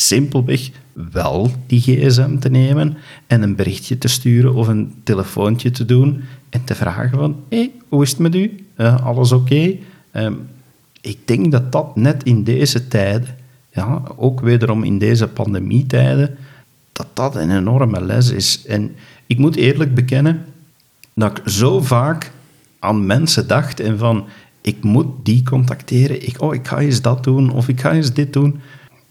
[0.00, 5.84] simpelweg wel die gsm te nemen en een berichtje te sturen of een telefoontje te
[5.84, 8.66] doen en te vragen van, hé, hey, hoe is het met u?
[8.76, 9.76] Uh, alles oké?
[10.12, 10.48] Um,
[11.00, 13.28] ik denk dat dat net in deze tijden,
[13.72, 16.36] ja, ook wederom in deze pandemietijden,
[16.92, 18.66] dat dat een enorme les is.
[18.66, 18.94] En
[19.26, 20.44] ik moet eerlijk bekennen
[21.14, 22.30] dat ik zo vaak
[22.78, 24.24] aan mensen dacht en van,
[24.60, 28.12] ik moet die contacteren, ik, oh, ik ga eens dat doen of ik ga eens
[28.12, 28.60] dit doen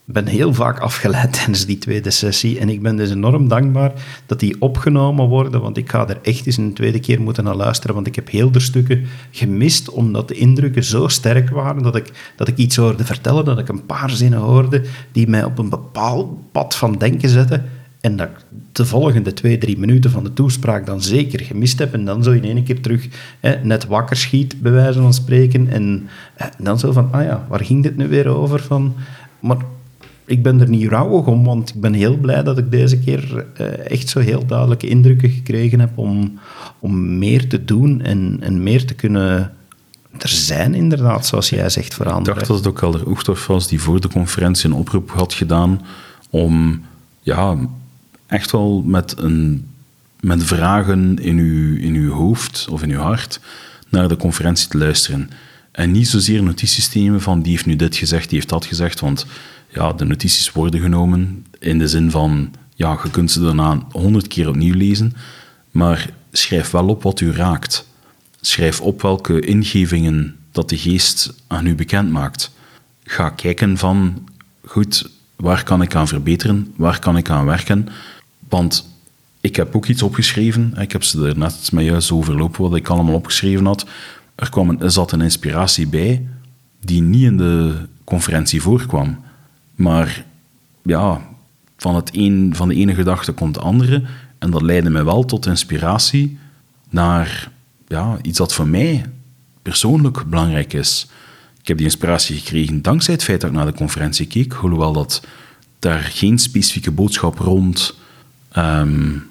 [0.04, 2.58] ben heel vaak afgeleid tijdens die tweede sessie.
[2.58, 3.92] En ik ben dus enorm dankbaar
[4.26, 7.56] dat die opgenomen worden, want ik ga er echt eens een tweede keer moeten naar
[7.56, 11.96] luisteren, want ik heb heel de stukken gemist, omdat de indrukken zo sterk waren dat
[11.96, 15.58] ik, dat ik iets hoorde vertellen, dat ik een paar zinnen hoorde die mij op
[15.58, 17.64] een bepaald pad van denken zetten.
[18.00, 18.36] En dat ik
[18.72, 21.92] de volgende twee, drie minuten van de toespraak dan zeker gemist heb.
[21.92, 23.08] En dan zo in één keer terug
[23.40, 25.68] hè, net wakker schiet, bij wijze van spreken.
[25.70, 28.60] En, en dan zo van, ah ja, waar ging dit nu weer over?
[28.62, 28.94] Van,
[29.40, 29.56] maar
[30.24, 33.46] ik ben er niet rouwig om, want ik ben heel blij dat ik deze keer
[33.60, 36.38] uh, echt zo heel duidelijke indrukken gekregen heb om,
[36.78, 39.52] om meer te doen en, en meer te kunnen
[40.18, 42.32] er zijn, inderdaad, zoals jij zegt, voor anderen.
[42.32, 45.10] Ik dacht dat het ook al de Oegtof was die voor de conferentie een oproep
[45.10, 45.80] had gedaan
[46.30, 46.82] om
[47.20, 47.56] ja,
[48.26, 49.68] echt wel met, een,
[50.20, 53.40] met vragen in uw, in uw hoofd of in uw hart
[53.88, 55.30] naar de conferentie te luisteren.
[55.74, 59.26] En niet zozeer notitiesystemen van die heeft nu dit gezegd, die heeft dat gezegd, want
[59.68, 64.28] ja, de notities worden genomen in de zin van, ja, je kunt ze daarna honderd
[64.28, 65.12] keer opnieuw lezen,
[65.70, 67.88] maar schrijf wel op wat u raakt.
[68.40, 72.50] Schrijf op welke ingevingen dat de geest aan u bekend maakt.
[73.04, 74.28] Ga kijken van,
[74.64, 76.72] goed, waar kan ik aan verbeteren?
[76.76, 77.88] Waar kan ik aan werken?
[78.48, 78.88] Want
[79.40, 80.74] ik heb ook iets opgeschreven.
[80.78, 83.86] Ik heb ze er net met juist overlopen wat ik allemaal opgeschreven had.
[84.34, 86.26] Er, kwam een, er zat een inspiratie bij
[86.80, 89.20] die niet in de conferentie voorkwam.
[89.74, 90.24] Maar
[90.82, 91.20] ja,
[91.76, 94.02] van, het een, van de ene gedachte komt de andere.
[94.38, 96.38] En dat leidde me wel tot inspiratie
[96.90, 97.50] naar
[97.88, 99.04] ja, iets dat voor mij
[99.62, 101.06] persoonlijk belangrijk is.
[101.60, 104.92] Ik heb die inspiratie gekregen dankzij het feit dat ik naar de conferentie keek, hoewel
[104.92, 105.22] dat
[105.78, 107.94] daar geen specifieke boodschap rond
[108.56, 109.26] um,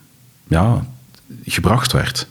[0.47, 0.85] ja,
[1.45, 2.27] gebracht werd.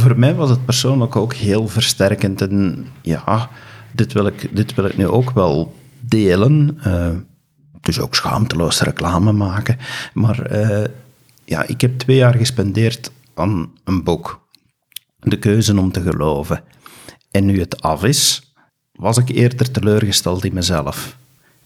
[0.00, 2.40] Voor mij was het persoonlijk ook heel versterkend.
[2.40, 3.50] En ja,
[3.92, 6.80] dit wil ik, dit wil ik nu ook wel delen.
[6.86, 7.10] Uh,
[7.80, 9.78] dus ook schaamteloos reclame maken.
[10.14, 10.84] Maar uh,
[11.44, 14.48] ja, ik heb twee jaar gespendeerd aan een boek.
[15.18, 16.62] De keuze om te geloven.
[17.30, 18.52] En nu het af is,
[18.92, 21.16] was ik eerder teleurgesteld in mezelf.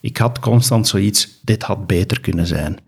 [0.00, 2.78] Ik had constant zoiets, dit had beter kunnen zijn.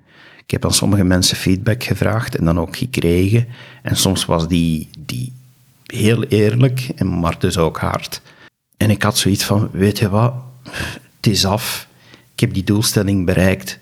[0.44, 3.46] Ik heb aan sommige mensen feedback gevraagd en dan ook gekregen.
[3.82, 5.32] En soms was die, die
[5.86, 8.20] heel eerlijk, maar dus ook hard.
[8.76, 10.34] En ik had zoiets van, weet je wat,
[11.16, 11.88] het is af.
[12.32, 13.78] Ik heb die doelstelling bereikt.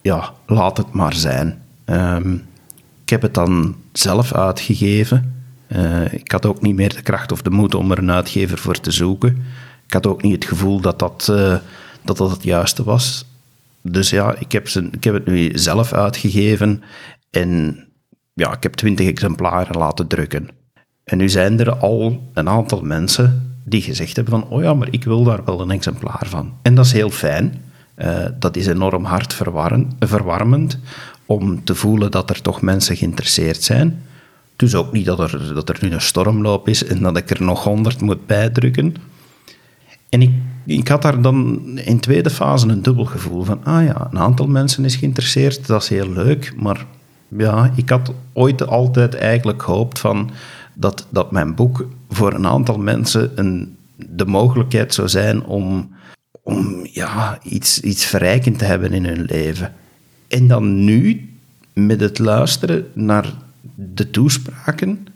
[0.00, 1.62] Ja, laat het maar zijn.
[1.84, 2.48] Um,
[3.02, 5.44] ik heb het dan zelf uitgegeven.
[5.68, 8.58] Uh, ik had ook niet meer de kracht of de moed om er een uitgever
[8.58, 9.44] voor te zoeken.
[9.86, 11.56] Ik had ook niet het gevoel dat dat, uh,
[12.04, 13.24] dat, dat het juiste was.
[13.82, 16.82] Dus ja, ik heb, ze, ik heb het nu zelf uitgegeven
[17.30, 17.78] en
[18.34, 20.48] ja, ik heb twintig exemplaren laten drukken.
[21.04, 24.88] En nu zijn er al een aantal mensen die gezegd hebben van, oh ja, maar
[24.90, 26.54] ik wil daar wel een exemplaar van.
[26.62, 27.62] En dat is heel fijn.
[27.96, 29.34] Uh, dat is enorm hard
[29.98, 30.78] verwarmend
[31.26, 34.02] om te voelen dat er toch mensen geïnteresseerd zijn.
[34.56, 37.42] Dus ook niet dat er, dat er nu een stormloop is en dat ik er
[37.42, 38.94] nog honderd moet bijdrukken.
[40.08, 40.30] En ik,
[40.78, 44.46] ik had daar dan in tweede fase een dubbel gevoel van, ah ja, een aantal
[44.46, 46.86] mensen is geïnteresseerd, dat is heel leuk, maar
[47.28, 50.30] ja, ik had ooit altijd eigenlijk gehoopt van
[50.74, 55.90] dat, dat mijn boek voor een aantal mensen een, de mogelijkheid zou zijn om,
[56.42, 59.72] om ja, iets, iets verrijkend te hebben in hun leven.
[60.28, 61.28] En dan nu,
[61.72, 63.32] met het luisteren naar
[63.74, 65.06] de toespraken,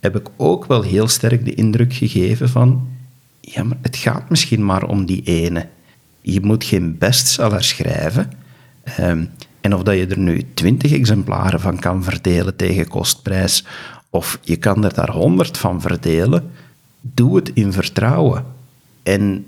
[0.00, 2.88] heb ik ook wel heel sterk de indruk gegeven van,
[3.44, 5.68] ja, maar het gaat misschien maar om die ene.
[6.20, 8.32] Je moet geen bestseller schrijven.
[8.82, 9.24] Ehm,
[9.60, 13.64] en of dat je er nu twintig exemplaren van kan verdelen tegen kostprijs,
[14.10, 16.50] of je kan er daar honderd van verdelen,
[17.00, 18.44] doe het in vertrouwen.
[19.02, 19.46] En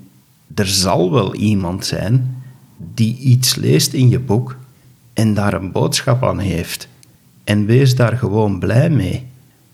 [0.55, 2.43] er zal wel iemand zijn
[2.77, 4.57] die iets leest in je boek
[5.13, 6.87] en daar een boodschap aan heeft.
[7.43, 9.25] En wees daar gewoon blij mee.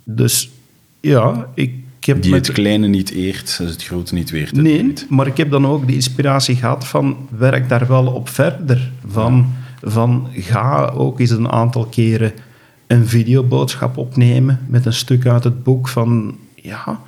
[0.04, 0.52] Dus
[1.00, 2.22] ja, ik heb...
[2.22, 4.50] Die met- het kleine niet eert, is het grote niet weer.
[4.54, 8.92] Nee, maar ik heb dan ook de inspiratie gehad van werk daar wel op verder.
[9.08, 12.34] Van, van ga ook eens een aantal keren
[12.88, 17.02] een videoboodschap opnemen met een stuk uit het boek van ja,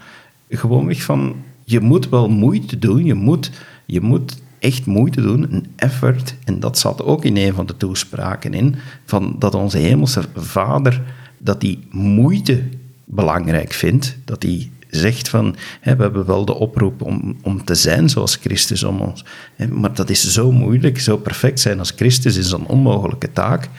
[0.49, 3.51] gewoonweg van je moet wel moeite doen, je moet,
[3.85, 6.35] je moet echt moeite doen, een effort.
[6.43, 11.01] En dat zat ook in een van de toespraken in, van dat onze hemelse vader,
[11.37, 12.63] dat die moeite
[13.05, 17.75] belangrijk vindt, dat hij zegt van, hè, we hebben wel de oproep om, om te
[17.75, 21.93] zijn zoals Christus om ons, hè, maar dat is zo moeilijk, zo perfect zijn als
[21.95, 23.69] Christus is een onmogelijke taak.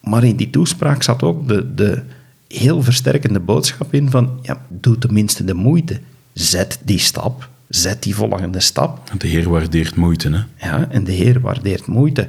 [0.00, 2.02] Maar in die toespraak zat ook de, de
[2.48, 6.00] heel versterkende boodschap in van, ja, doe tenminste de moeite.
[6.32, 9.12] Zet die stap, zet die volgende stap.
[9.18, 10.68] De Heer waardeert moeite, hè?
[10.68, 12.28] Ja, en de Heer waardeert moeite.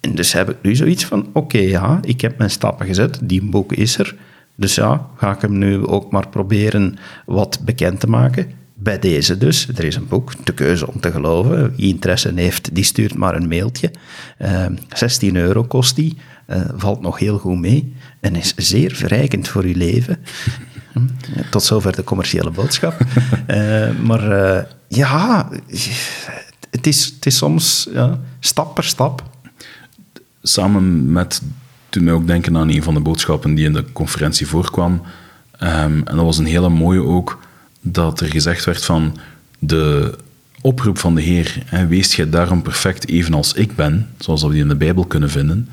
[0.00, 3.42] En dus heb ik nu zoiets van, oké, ja, ik heb mijn stappen gezet, die
[3.42, 4.14] boek is er.
[4.58, 8.50] Dus ja, ga ik hem nu ook maar proberen wat bekend te maken.
[8.74, 11.74] Bij deze dus, er is een boek, De Keuze om te geloven.
[11.76, 13.90] Wie interesse heeft, die stuurt maar een mailtje.
[14.38, 16.16] Eh, 16 euro kost die,
[16.48, 20.16] Eh, valt nog heel goed mee en is zeer verrijkend voor uw leven.
[21.50, 22.96] Tot zover de commerciële boodschap.
[23.46, 25.48] Eh, maar eh, ja,
[26.70, 29.22] het is, het is soms ja, stap per stap.
[30.42, 31.42] samen met,
[31.88, 35.02] toen mij ook denken aan een van de boodschappen die in de conferentie voorkwam.
[35.58, 37.38] Ehm, en dat was een hele mooie ook,
[37.80, 39.16] dat er gezegd werd van
[39.58, 40.14] de
[40.60, 44.60] oproep van de Heer, hè, wees jij daarom perfect evenals ik ben, zoals we die
[44.60, 45.68] in de Bijbel kunnen vinden,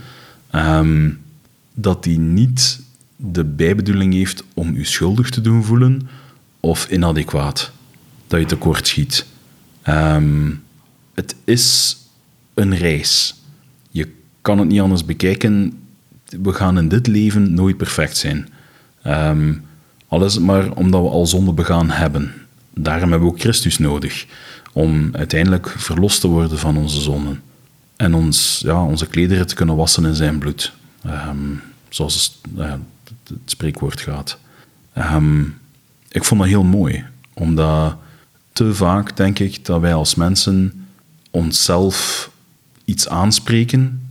[0.49, 1.09] ehm,
[1.73, 2.79] dat die niet
[3.15, 6.09] de bijbedoeling heeft om u schuldig te doen voelen
[6.59, 7.71] of inadequaat,
[8.27, 9.25] dat je tekort schiet.
[9.81, 10.51] Ehm,
[11.13, 11.97] het is
[12.53, 13.35] een reis.
[13.89, 14.07] Je
[14.41, 15.79] kan het niet anders bekijken.
[16.43, 18.49] We gaan in dit leven nooit perfect zijn.
[19.01, 19.53] Ehm,
[20.07, 22.33] al is het maar omdat we al zonde begaan hebben.
[22.73, 24.25] Daarom hebben we ook Christus nodig.
[24.73, 27.41] Om uiteindelijk verlost te worden van onze zonden.
[27.95, 30.73] En ons, ja, onze klederen te kunnen wassen in zijn bloed.
[31.03, 31.37] Ehm,
[31.89, 34.37] zoals het, ja, het- spreekwoord gaat.
[34.93, 35.41] Ehm,
[36.09, 37.05] ik vond dat heel mooi.
[37.33, 37.95] Omdat
[38.53, 40.85] te vaak denk ik dat wij als mensen
[41.31, 42.29] onszelf
[42.85, 44.09] iets aanspreken.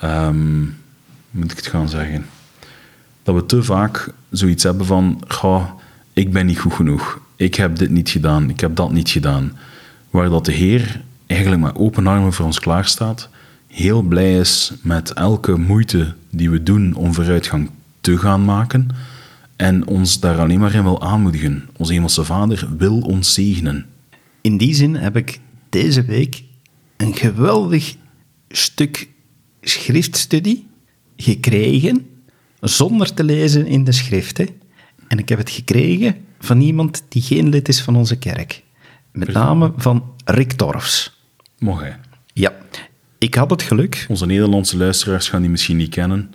[0.00, 0.66] hoe
[1.30, 2.26] moet ik het gaan zeggen?
[3.22, 5.70] Dat we te vaak zoiets hebben van: "Goh,
[6.12, 7.20] ik ben niet goed genoeg.
[7.36, 8.50] Ik heb dit niet gedaan.
[8.50, 9.56] Ik heb dat niet gedaan.
[10.10, 13.28] Waar dat de Heer eigenlijk met open armen voor ons klaarstaat.
[13.66, 18.88] Heel blij is met elke moeite die we doen om vooruitgang te gaan maken.
[19.56, 21.68] En ons daar alleen maar in wil aanmoedigen.
[21.76, 23.86] Onze Hemelse Vader wil ons zegenen.
[24.40, 26.42] In die zin heb ik deze week
[26.96, 27.96] een geweldig
[28.48, 29.08] stuk
[29.60, 30.66] schriftstudie
[31.20, 32.06] gekregen,
[32.60, 34.48] zonder te lezen in de schriften.
[35.08, 38.62] En ik heb het gekregen van iemand die geen lid is van onze kerk.
[39.12, 41.20] Met name van Rick Torfs.
[41.58, 41.96] Mocht hij.
[42.32, 42.52] Ja,
[43.18, 44.04] ik had het geluk.
[44.08, 46.32] Onze Nederlandse luisteraars gaan die misschien niet kennen.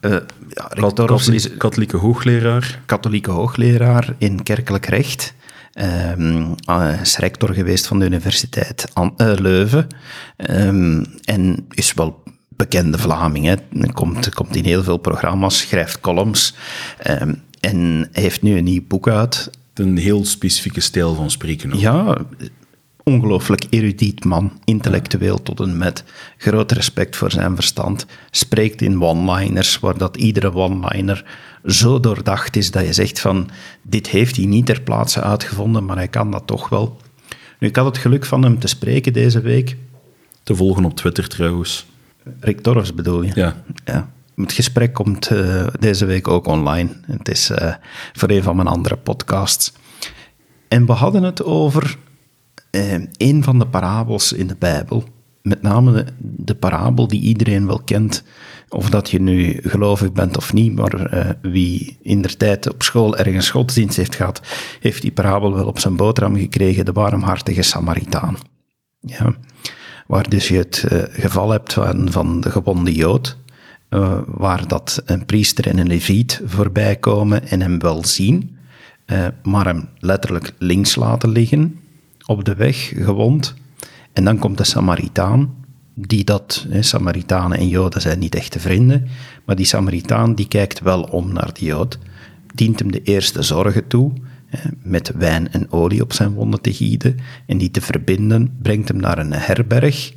[0.00, 2.80] eh, ja, Rick Kat- katholiek- is katholieke hoogleraar.
[2.86, 5.34] katholieke hoogleraar in kerkelijk recht.
[5.72, 9.86] Eh, is rector geweest van de Universiteit An- eh, Leuven.
[10.36, 12.22] Ehm, en is wel
[12.56, 13.44] bekende Vlaming.
[13.44, 13.54] Hè.
[13.92, 16.54] Komt, komt in heel veel programma's, schrijft columns.
[16.98, 19.50] Ehm, en heeft nu een nieuw boek uit.
[19.74, 21.72] Een heel specifieke stijl van spreken.
[21.72, 21.80] ook.
[21.80, 22.16] Ja,
[23.02, 26.04] ongelooflijk erudiet man, intellectueel tot en met,
[26.36, 31.24] groot respect voor zijn verstand, spreekt in one-liners, waar dat iedere one-liner
[31.64, 33.50] zo doordacht is dat je zegt van,
[33.82, 36.96] dit heeft hij niet ter plaatse uitgevonden, maar hij kan dat toch wel.
[37.58, 39.76] Nu, ik had het geluk van hem te spreken deze week.
[40.42, 41.86] Te volgen op Twitter trouwens.
[42.40, 43.32] Rick Torres bedoel je?
[43.34, 43.62] Ja.
[43.84, 44.10] ja.
[44.36, 46.88] Het gesprek komt eh, deze week ook online.
[47.06, 47.74] Het is eh,
[48.12, 49.72] voor een van mijn andere podcasts.
[50.68, 51.96] En we hadden het over
[52.70, 55.04] eh, een van de parabels in de Bijbel,
[55.42, 58.22] met name de, de parabel die iedereen wel kent,
[58.68, 63.16] of dat je nu gelovig bent of niet, maar wie in der tijd op school
[63.16, 64.40] ergens godsdienst heeft gehad,
[64.80, 68.36] heeft die parabel wel op zijn boterham gekregen, de warmhartige Samaritaan.
[69.00, 69.34] Ja.
[70.06, 73.36] Waar dus je het eh, geval hebt van, van de gewonde Jood,
[73.88, 78.56] eh, waar dat een priester en een leviet voorbij komen en hem wel zien,
[79.04, 81.80] eh, maar hem letterlijk links laten liggen
[82.26, 83.54] op de weg, gewond.
[84.12, 85.54] En dan komt de Samaritaan,
[85.94, 89.08] die dat, Samaritanen en Joden zijn niet echte vrienden,
[89.44, 91.98] maar die Samaritaan die kijkt wel om naar die Jood,
[92.54, 94.12] dient hem de eerste zorgen toe,
[94.82, 99.00] met wijn en olie op zijn wonden te gieten en die te verbinden, brengt hem
[99.00, 100.12] naar een herberg,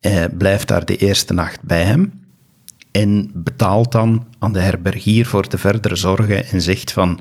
[0.00, 2.12] eh, blijft daar de eerste nacht bij hem
[2.90, 7.20] en betaalt dan aan de herbergier voor de verdere zorgen en zegt van,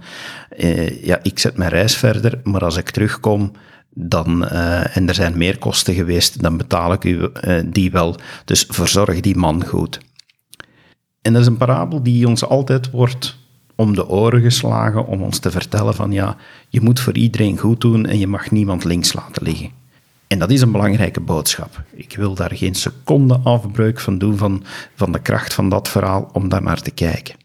[0.50, 3.52] eh, ja, ik zet mijn reis verder, maar als ik terugkom,
[3.94, 8.16] dan, eh, en er zijn meer kosten geweest, dan betaal ik u eh, die wel.
[8.46, 10.00] Dus verzorg die man goed.
[11.22, 13.38] En dat is een parabel die ons altijd wordt
[13.78, 16.38] om de oren geslagen om ons te vertellen van ja,
[16.70, 19.70] je moet voor iedereen goed doen en je mag niemand links laten liggen.
[20.28, 21.84] En dat is een belangrijke boodschap.
[21.94, 24.64] Ik wil daar geen seconde afbreuk van doen van,
[24.96, 27.36] van de kracht van dat verhaal om daar naar te kijken.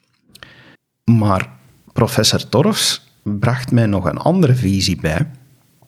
[1.04, 1.48] Maar
[1.92, 5.30] professor Torfs bracht mij nog een andere visie bij.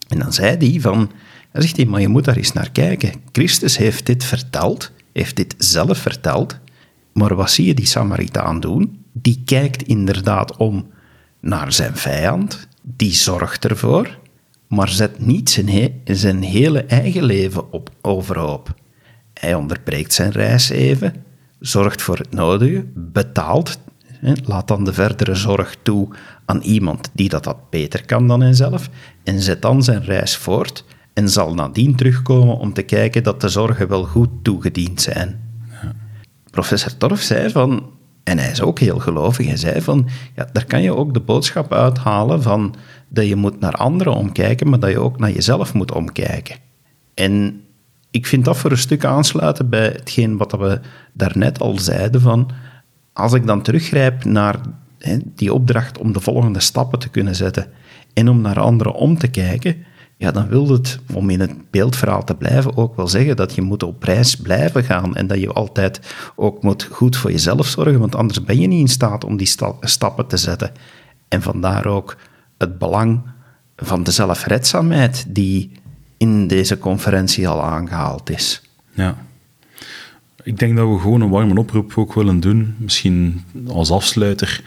[0.07, 1.11] En dan zei hij van,
[1.51, 3.21] dan zegt hij, maar je moet daar eens naar kijken.
[3.31, 6.57] Christus heeft dit verteld, heeft dit zelf verteld,
[7.13, 9.04] maar wat zie je die Samaritaan doen?
[9.17, 10.87] Die kijkt inderdaad om
[11.39, 14.17] naar zijn vijand, die zorgt ervoor,
[14.67, 18.73] maar zet niet zijn, he zijn hele eigen leven op overhoop.
[19.33, 21.13] Hij onderbreekt zijn reis even,
[21.59, 23.79] zorgt voor het nodige, betaalt,
[24.45, 26.07] laat dan de verdere zorg toe
[26.45, 28.89] aan iemand die dat, dat beter kan dan hijzelf,
[29.23, 33.49] en zet dan zijn reis voort en zal nadien terugkomen om te kijken dat de
[33.49, 35.43] zorgen wel goed toegediend zijn.
[36.51, 37.94] Professor Torf zei van,
[38.25, 41.19] en hij is ook heel gelovig, hij zei van, ja, daar kan je ook de
[41.19, 42.75] boodschap uithalen van
[43.07, 46.55] dat je moet naar anderen omkijken, maar dat je ook naar jezelf moet omkijken.
[47.13, 47.61] En
[48.11, 50.79] ik vind dat voor een stuk aansluiten bij hetgeen wat we
[51.13, 52.49] daarnet al zeiden van,
[53.13, 54.55] als ik dan teruggrijp naar
[54.99, 57.67] hè, die opdracht om de volgende stappen te kunnen zetten
[58.13, 59.85] en om naar anderen om te kijken,
[60.17, 63.61] ja, dan wil het, om in het beeldverhaal te blijven, ook wel zeggen dat je
[63.61, 65.99] moet op reis blijven gaan en dat je altijd
[66.35, 69.47] ook moet goed voor jezelf zorgen, want anders ben je niet in staat om die
[69.47, 70.71] sta stappen te zetten.
[71.27, 72.17] En vandaar ook
[72.57, 73.21] het belang
[73.75, 75.71] van de zelfredzaamheid die
[76.17, 78.61] in deze conferentie al aangehaald is.
[78.91, 79.17] Ja.
[80.43, 84.63] Ik denk dat we gewoon een warme oproep ook willen doen, misschien als afsluiter,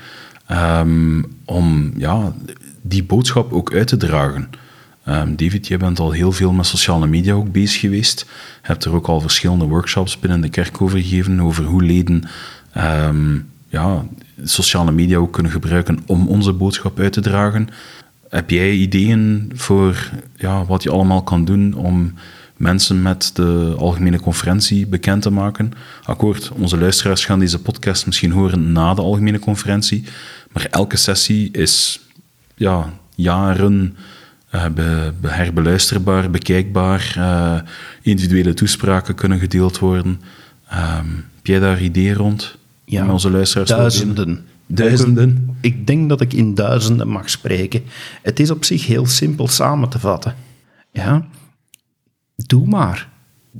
[0.50, 2.32] um, om ja,
[2.80, 4.50] die boodschap ook uit te dragen.
[5.08, 8.20] Um, David, jij bent al heel veel met sociale media ook bezig geweest.
[8.62, 12.22] Je hebt er ook al verschillende workshops binnen de kerk over gegeven, over hoe leden
[12.76, 14.04] um, ja,
[14.44, 17.68] sociale media ook kunnen gebruiken om onze boodschap uit te dragen.
[18.28, 22.14] Heb jij ideeën voor ja, wat je allemaal kan doen om
[22.56, 25.72] mensen met de algemene conferentie bekend te maken?
[26.04, 30.04] Akkoord, onze luisteraars gaan deze podcast misschien horen na de algemene conferentie,
[30.52, 32.00] maar elke sessie is
[32.54, 33.96] ja, jaren
[34.54, 37.14] uh, be, be herbeluisterbaar, bekijkbaar.
[37.18, 37.61] Uh,
[38.02, 40.20] individuele toespraken kunnen gedeeld worden.
[40.72, 42.56] Um, heb jij daar ideeën rond?
[42.84, 44.44] Ja, onze luisteraars duizenden.
[44.66, 45.56] Duizenden?
[45.61, 47.82] Ik denk dat ik in duizenden mag spreken.
[48.22, 50.34] Het is op zich heel simpel samen te vatten.
[50.92, 51.26] Ja,
[52.37, 53.08] doe maar.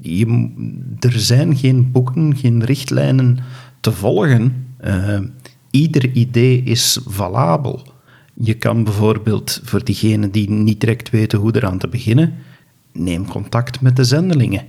[0.01, 0.51] Je,
[0.98, 3.38] er zijn geen boeken, geen richtlijnen
[3.81, 4.66] te volgen.
[4.85, 5.18] Uh,
[5.70, 7.96] ieder idee is valabel.
[8.40, 12.35] Je kan bijvoorbeeld, voor diegenen die niet direct weten hoe eraan te beginnen,
[12.92, 14.66] neem contact met de zendelingen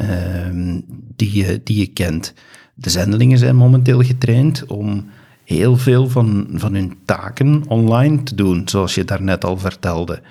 [0.00, 0.78] uh,
[1.16, 2.34] die, je, die je kent.
[2.74, 5.04] De zendelingen zijn momenteel getraind om
[5.44, 10.22] heel veel van, van hun taken online te doen, zoals je daarnet al vertelde.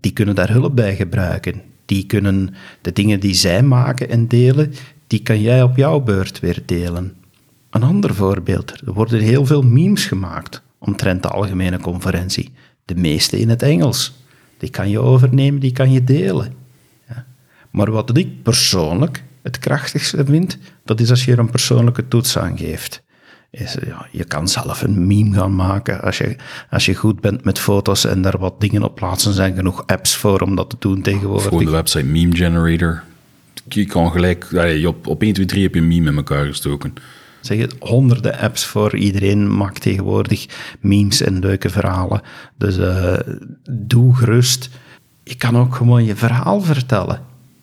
[0.00, 1.62] Die kunnen daar hulp bij gebruiken.
[1.84, 4.72] Die kunnen de dingen die zij maken en delen,
[5.06, 7.14] die kan jij op jouw beurt weer delen.
[7.70, 12.52] Een ander voorbeeld, er worden heel veel memes gemaakt omtrent de algemene conferentie.
[12.84, 14.12] De meeste in het Engels.
[14.58, 16.54] Die kan je overnemen, die kan je delen.
[17.08, 17.26] Ja.
[17.70, 22.38] Maar wat ik persoonlijk het krachtigste vind, dat is als je er een persoonlijke toets
[22.38, 23.04] aan geeft.
[23.50, 26.36] Is, ja, je kan zelf een meme gaan maken als je,
[26.70, 29.32] als je goed bent met foto's en daar wat dingen op plaatsen.
[29.32, 31.48] zijn genoeg apps voor om dat te doen tegenwoordig.
[31.48, 33.02] Voor de website Meme Generator.
[33.68, 34.48] Je kan gelijk,
[34.86, 36.94] op, op 1, 2, 3 heb je een meme in elkaar gestoken
[37.46, 40.46] zeg het, honderden apps voor iedereen maakt tegenwoordig
[40.80, 42.20] memes en leuke verhalen.
[42.58, 43.16] Dus uh,
[43.70, 44.70] doe gerust.
[45.24, 47.20] je kan ook gewoon je verhaal vertellen.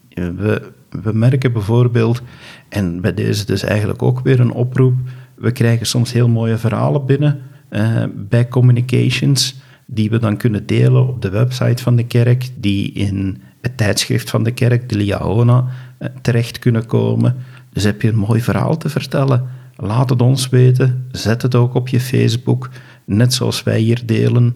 [0.09, 2.21] We, we merken bijvoorbeeld,
[2.69, 4.95] en bij deze dus eigenlijk ook weer een oproep,
[5.35, 9.55] we krijgen soms heel mooie verhalen binnen uh, bij communications,
[9.85, 14.29] die we dan kunnen delen op de website van de kerk, die in het tijdschrift
[14.29, 15.65] van de kerk, de Liaona,
[15.99, 17.35] uh, terecht kunnen komen.
[17.73, 21.73] Dus heb je een mooi verhaal te vertellen, laat het ons weten, zet het ook
[21.73, 22.69] op je Facebook,
[23.05, 24.55] net zoals wij hier delen.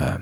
[0.00, 0.14] Uh,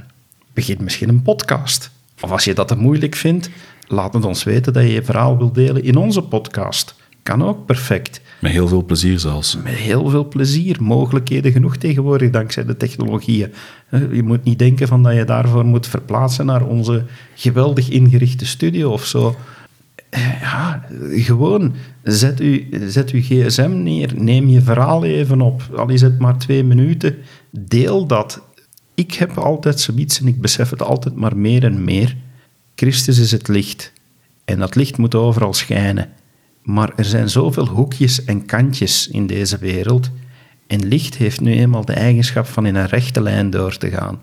[0.53, 1.91] begin misschien een podcast.
[2.21, 3.51] Of als je dat te moeilijk vindt,
[3.87, 6.95] laat het ons weten dat je je verhaal wilt delen in onze podcast.
[7.23, 8.21] Kan ook perfect.
[8.41, 9.57] Met heel veel plezier zelfs.
[9.57, 10.83] Met heel veel plezier.
[10.83, 13.53] Mogelijkheden genoeg tegenwoordig dankzij de technologieën.
[14.13, 18.91] Je moet niet denken van dat je daarvoor moet verplaatsen naar onze geweldig ingerichte studio
[18.91, 19.37] of zo.
[20.17, 26.01] Ja, gewoon zet, u, zet uw gsm neer, neem je verhaal even op, al is
[26.01, 27.17] het maar twee minuten,
[27.51, 28.43] deel dat.
[28.95, 32.17] Ik heb altijd zoiets en ik besef het altijd maar meer en meer.
[32.75, 33.93] Christus is het licht
[34.45, 36.09] en dat licht moet overal schijnen.
[36.63, 40.11] Maar er zijn zoveel hoekjes en kantjes in deze wereld
[40.67, 44.21] en licht heeft nu eenmaal de eigenschap van in een rechte lijn door te gaan.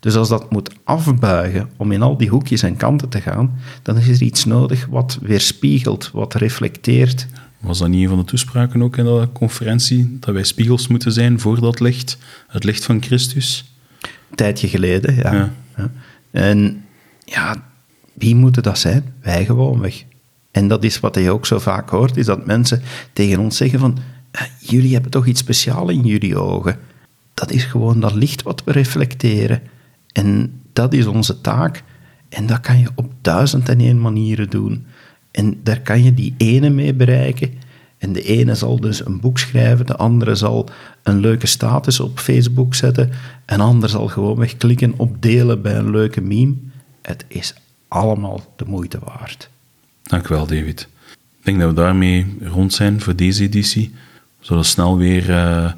[0.00, 3.96] Dus als dat moet afbuigen om in al die hoekjes en kanten te gaan, dan
[3.96, 7.26] is er iets nodig wat weerspiegelt, wat reflecteert.
[7.58, 11.12] Was dat niet een van de toespraken ook in de conferentie, dat wij spiegels moeten
[11.12, 12.18] zijn voor dat licht,
[12.48, 13.72] het licht van Christus?
[14.00, 15.52] Een tijdje geleden, ja.
[15.76, 15.90] ja.
[16.30, 16.84] En
[17.24, 17.64] ja,
[18.14, 19.14] wie moeten dat zijn?
[19.22, 20.04] Wij gewoonweg.
[20.50, 22.82] En dat is wat je ook zo vaak hoort, is dat mensen
[23.12, 23.98] tegen ons zeggen van,
[24.58, 26.78] jullie hebben toch iets speciaals in jullie ogen.
[27.34, 29.62] Dat is gewoon dat licht wat we reflecteren.
[30.18, 31.82] En dat is onze taak.
[32.28, 34.86] En dat kan je op duizend en één manieren doen.
[35.30, 37.52] En daar kan je die ene mee bereiken.
[37.98, 40.68] En de ene zal dus een boek schrijven, de andere zal
[41.02, 43.10] een leuke status op Facebook zetten,
[43.44, 46.54] en ander zal gewoon wegklikken op delen bij een leuke meme.
[47.02, 47.54] Het is
[47.88, 49.50] allemaal de moeite waard.
[50.02, 50.88] Dank u wel, David.
[51.38, 53.94] Ik denk dat we daarmee rond zijn voor deze editie.
[54.38, 55.30] We zullen snel weer...
[55.30, 55.72] Uh,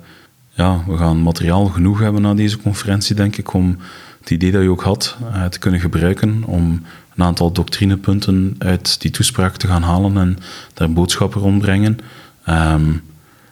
[0.60, 3.76] ja, we gaan materiaal genoeg hebben na deze conferentie, denk ik, om
[4.20, 6.82] het idee dat je ook had uh, te kunnen gebruiken om
[7.14, 10.38] een aantal doctrinepunten uit die toespraak te gaan halen en
[10.74, 11.98] daar boodschappen rondbrengen.
[12.48, 13.02] Um,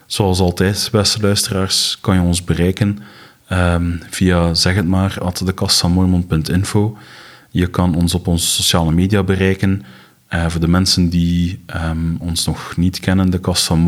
[0.06, 2.98] zoals altijd, beste luisteraars, kan je ons bereiken
[3.52, 5.54] um, via zeg het maar at de
[7.50, 9.82] Je kan ons op onze sociale media bereiken.
[10.30, 13.78] Uh, voor de mensen die um, ons nog niet kennen, de Kast van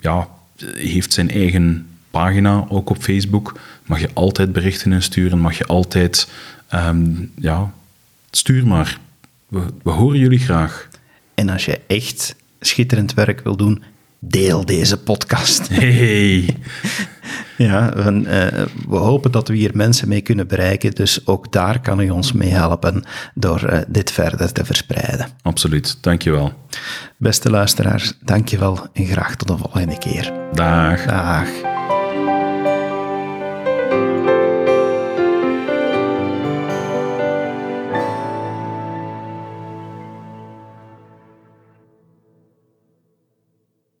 [0.00, 3.58] ja, heeft zijn eigen pagina, ook op Facebook.
[3.86, 6.28] Mag je altijd berichten insturen, mag je altijd...
[6.74, 7.72] Um, ja,
[8.30, 8.98] stuur maar.
[9.48, 10.88] We, we horen jullie graag.
[11.34, 13.82] En als je echt schitterend werk wil doen,
[14.18, 15.68] deel deze podcast.
[15.68, 16.46] Hey.
[17.56, 21.80] ja, we, uh, we, hopen dat we hier mensen mee kunnen bereiken, dus ook daar
[21.80, 23.04] kan u ons mee helpen
[23.34, 25.26] door uh, dit verder te verspreiden.
[25.42, 26.52] Absoluut, dankjewel.
[27.18, 30.32] Beste luisteraars, dankjewel en graag tot de volgende keer.
[30.52, 31.04] Dag.
[31.04, 31.48] Dag.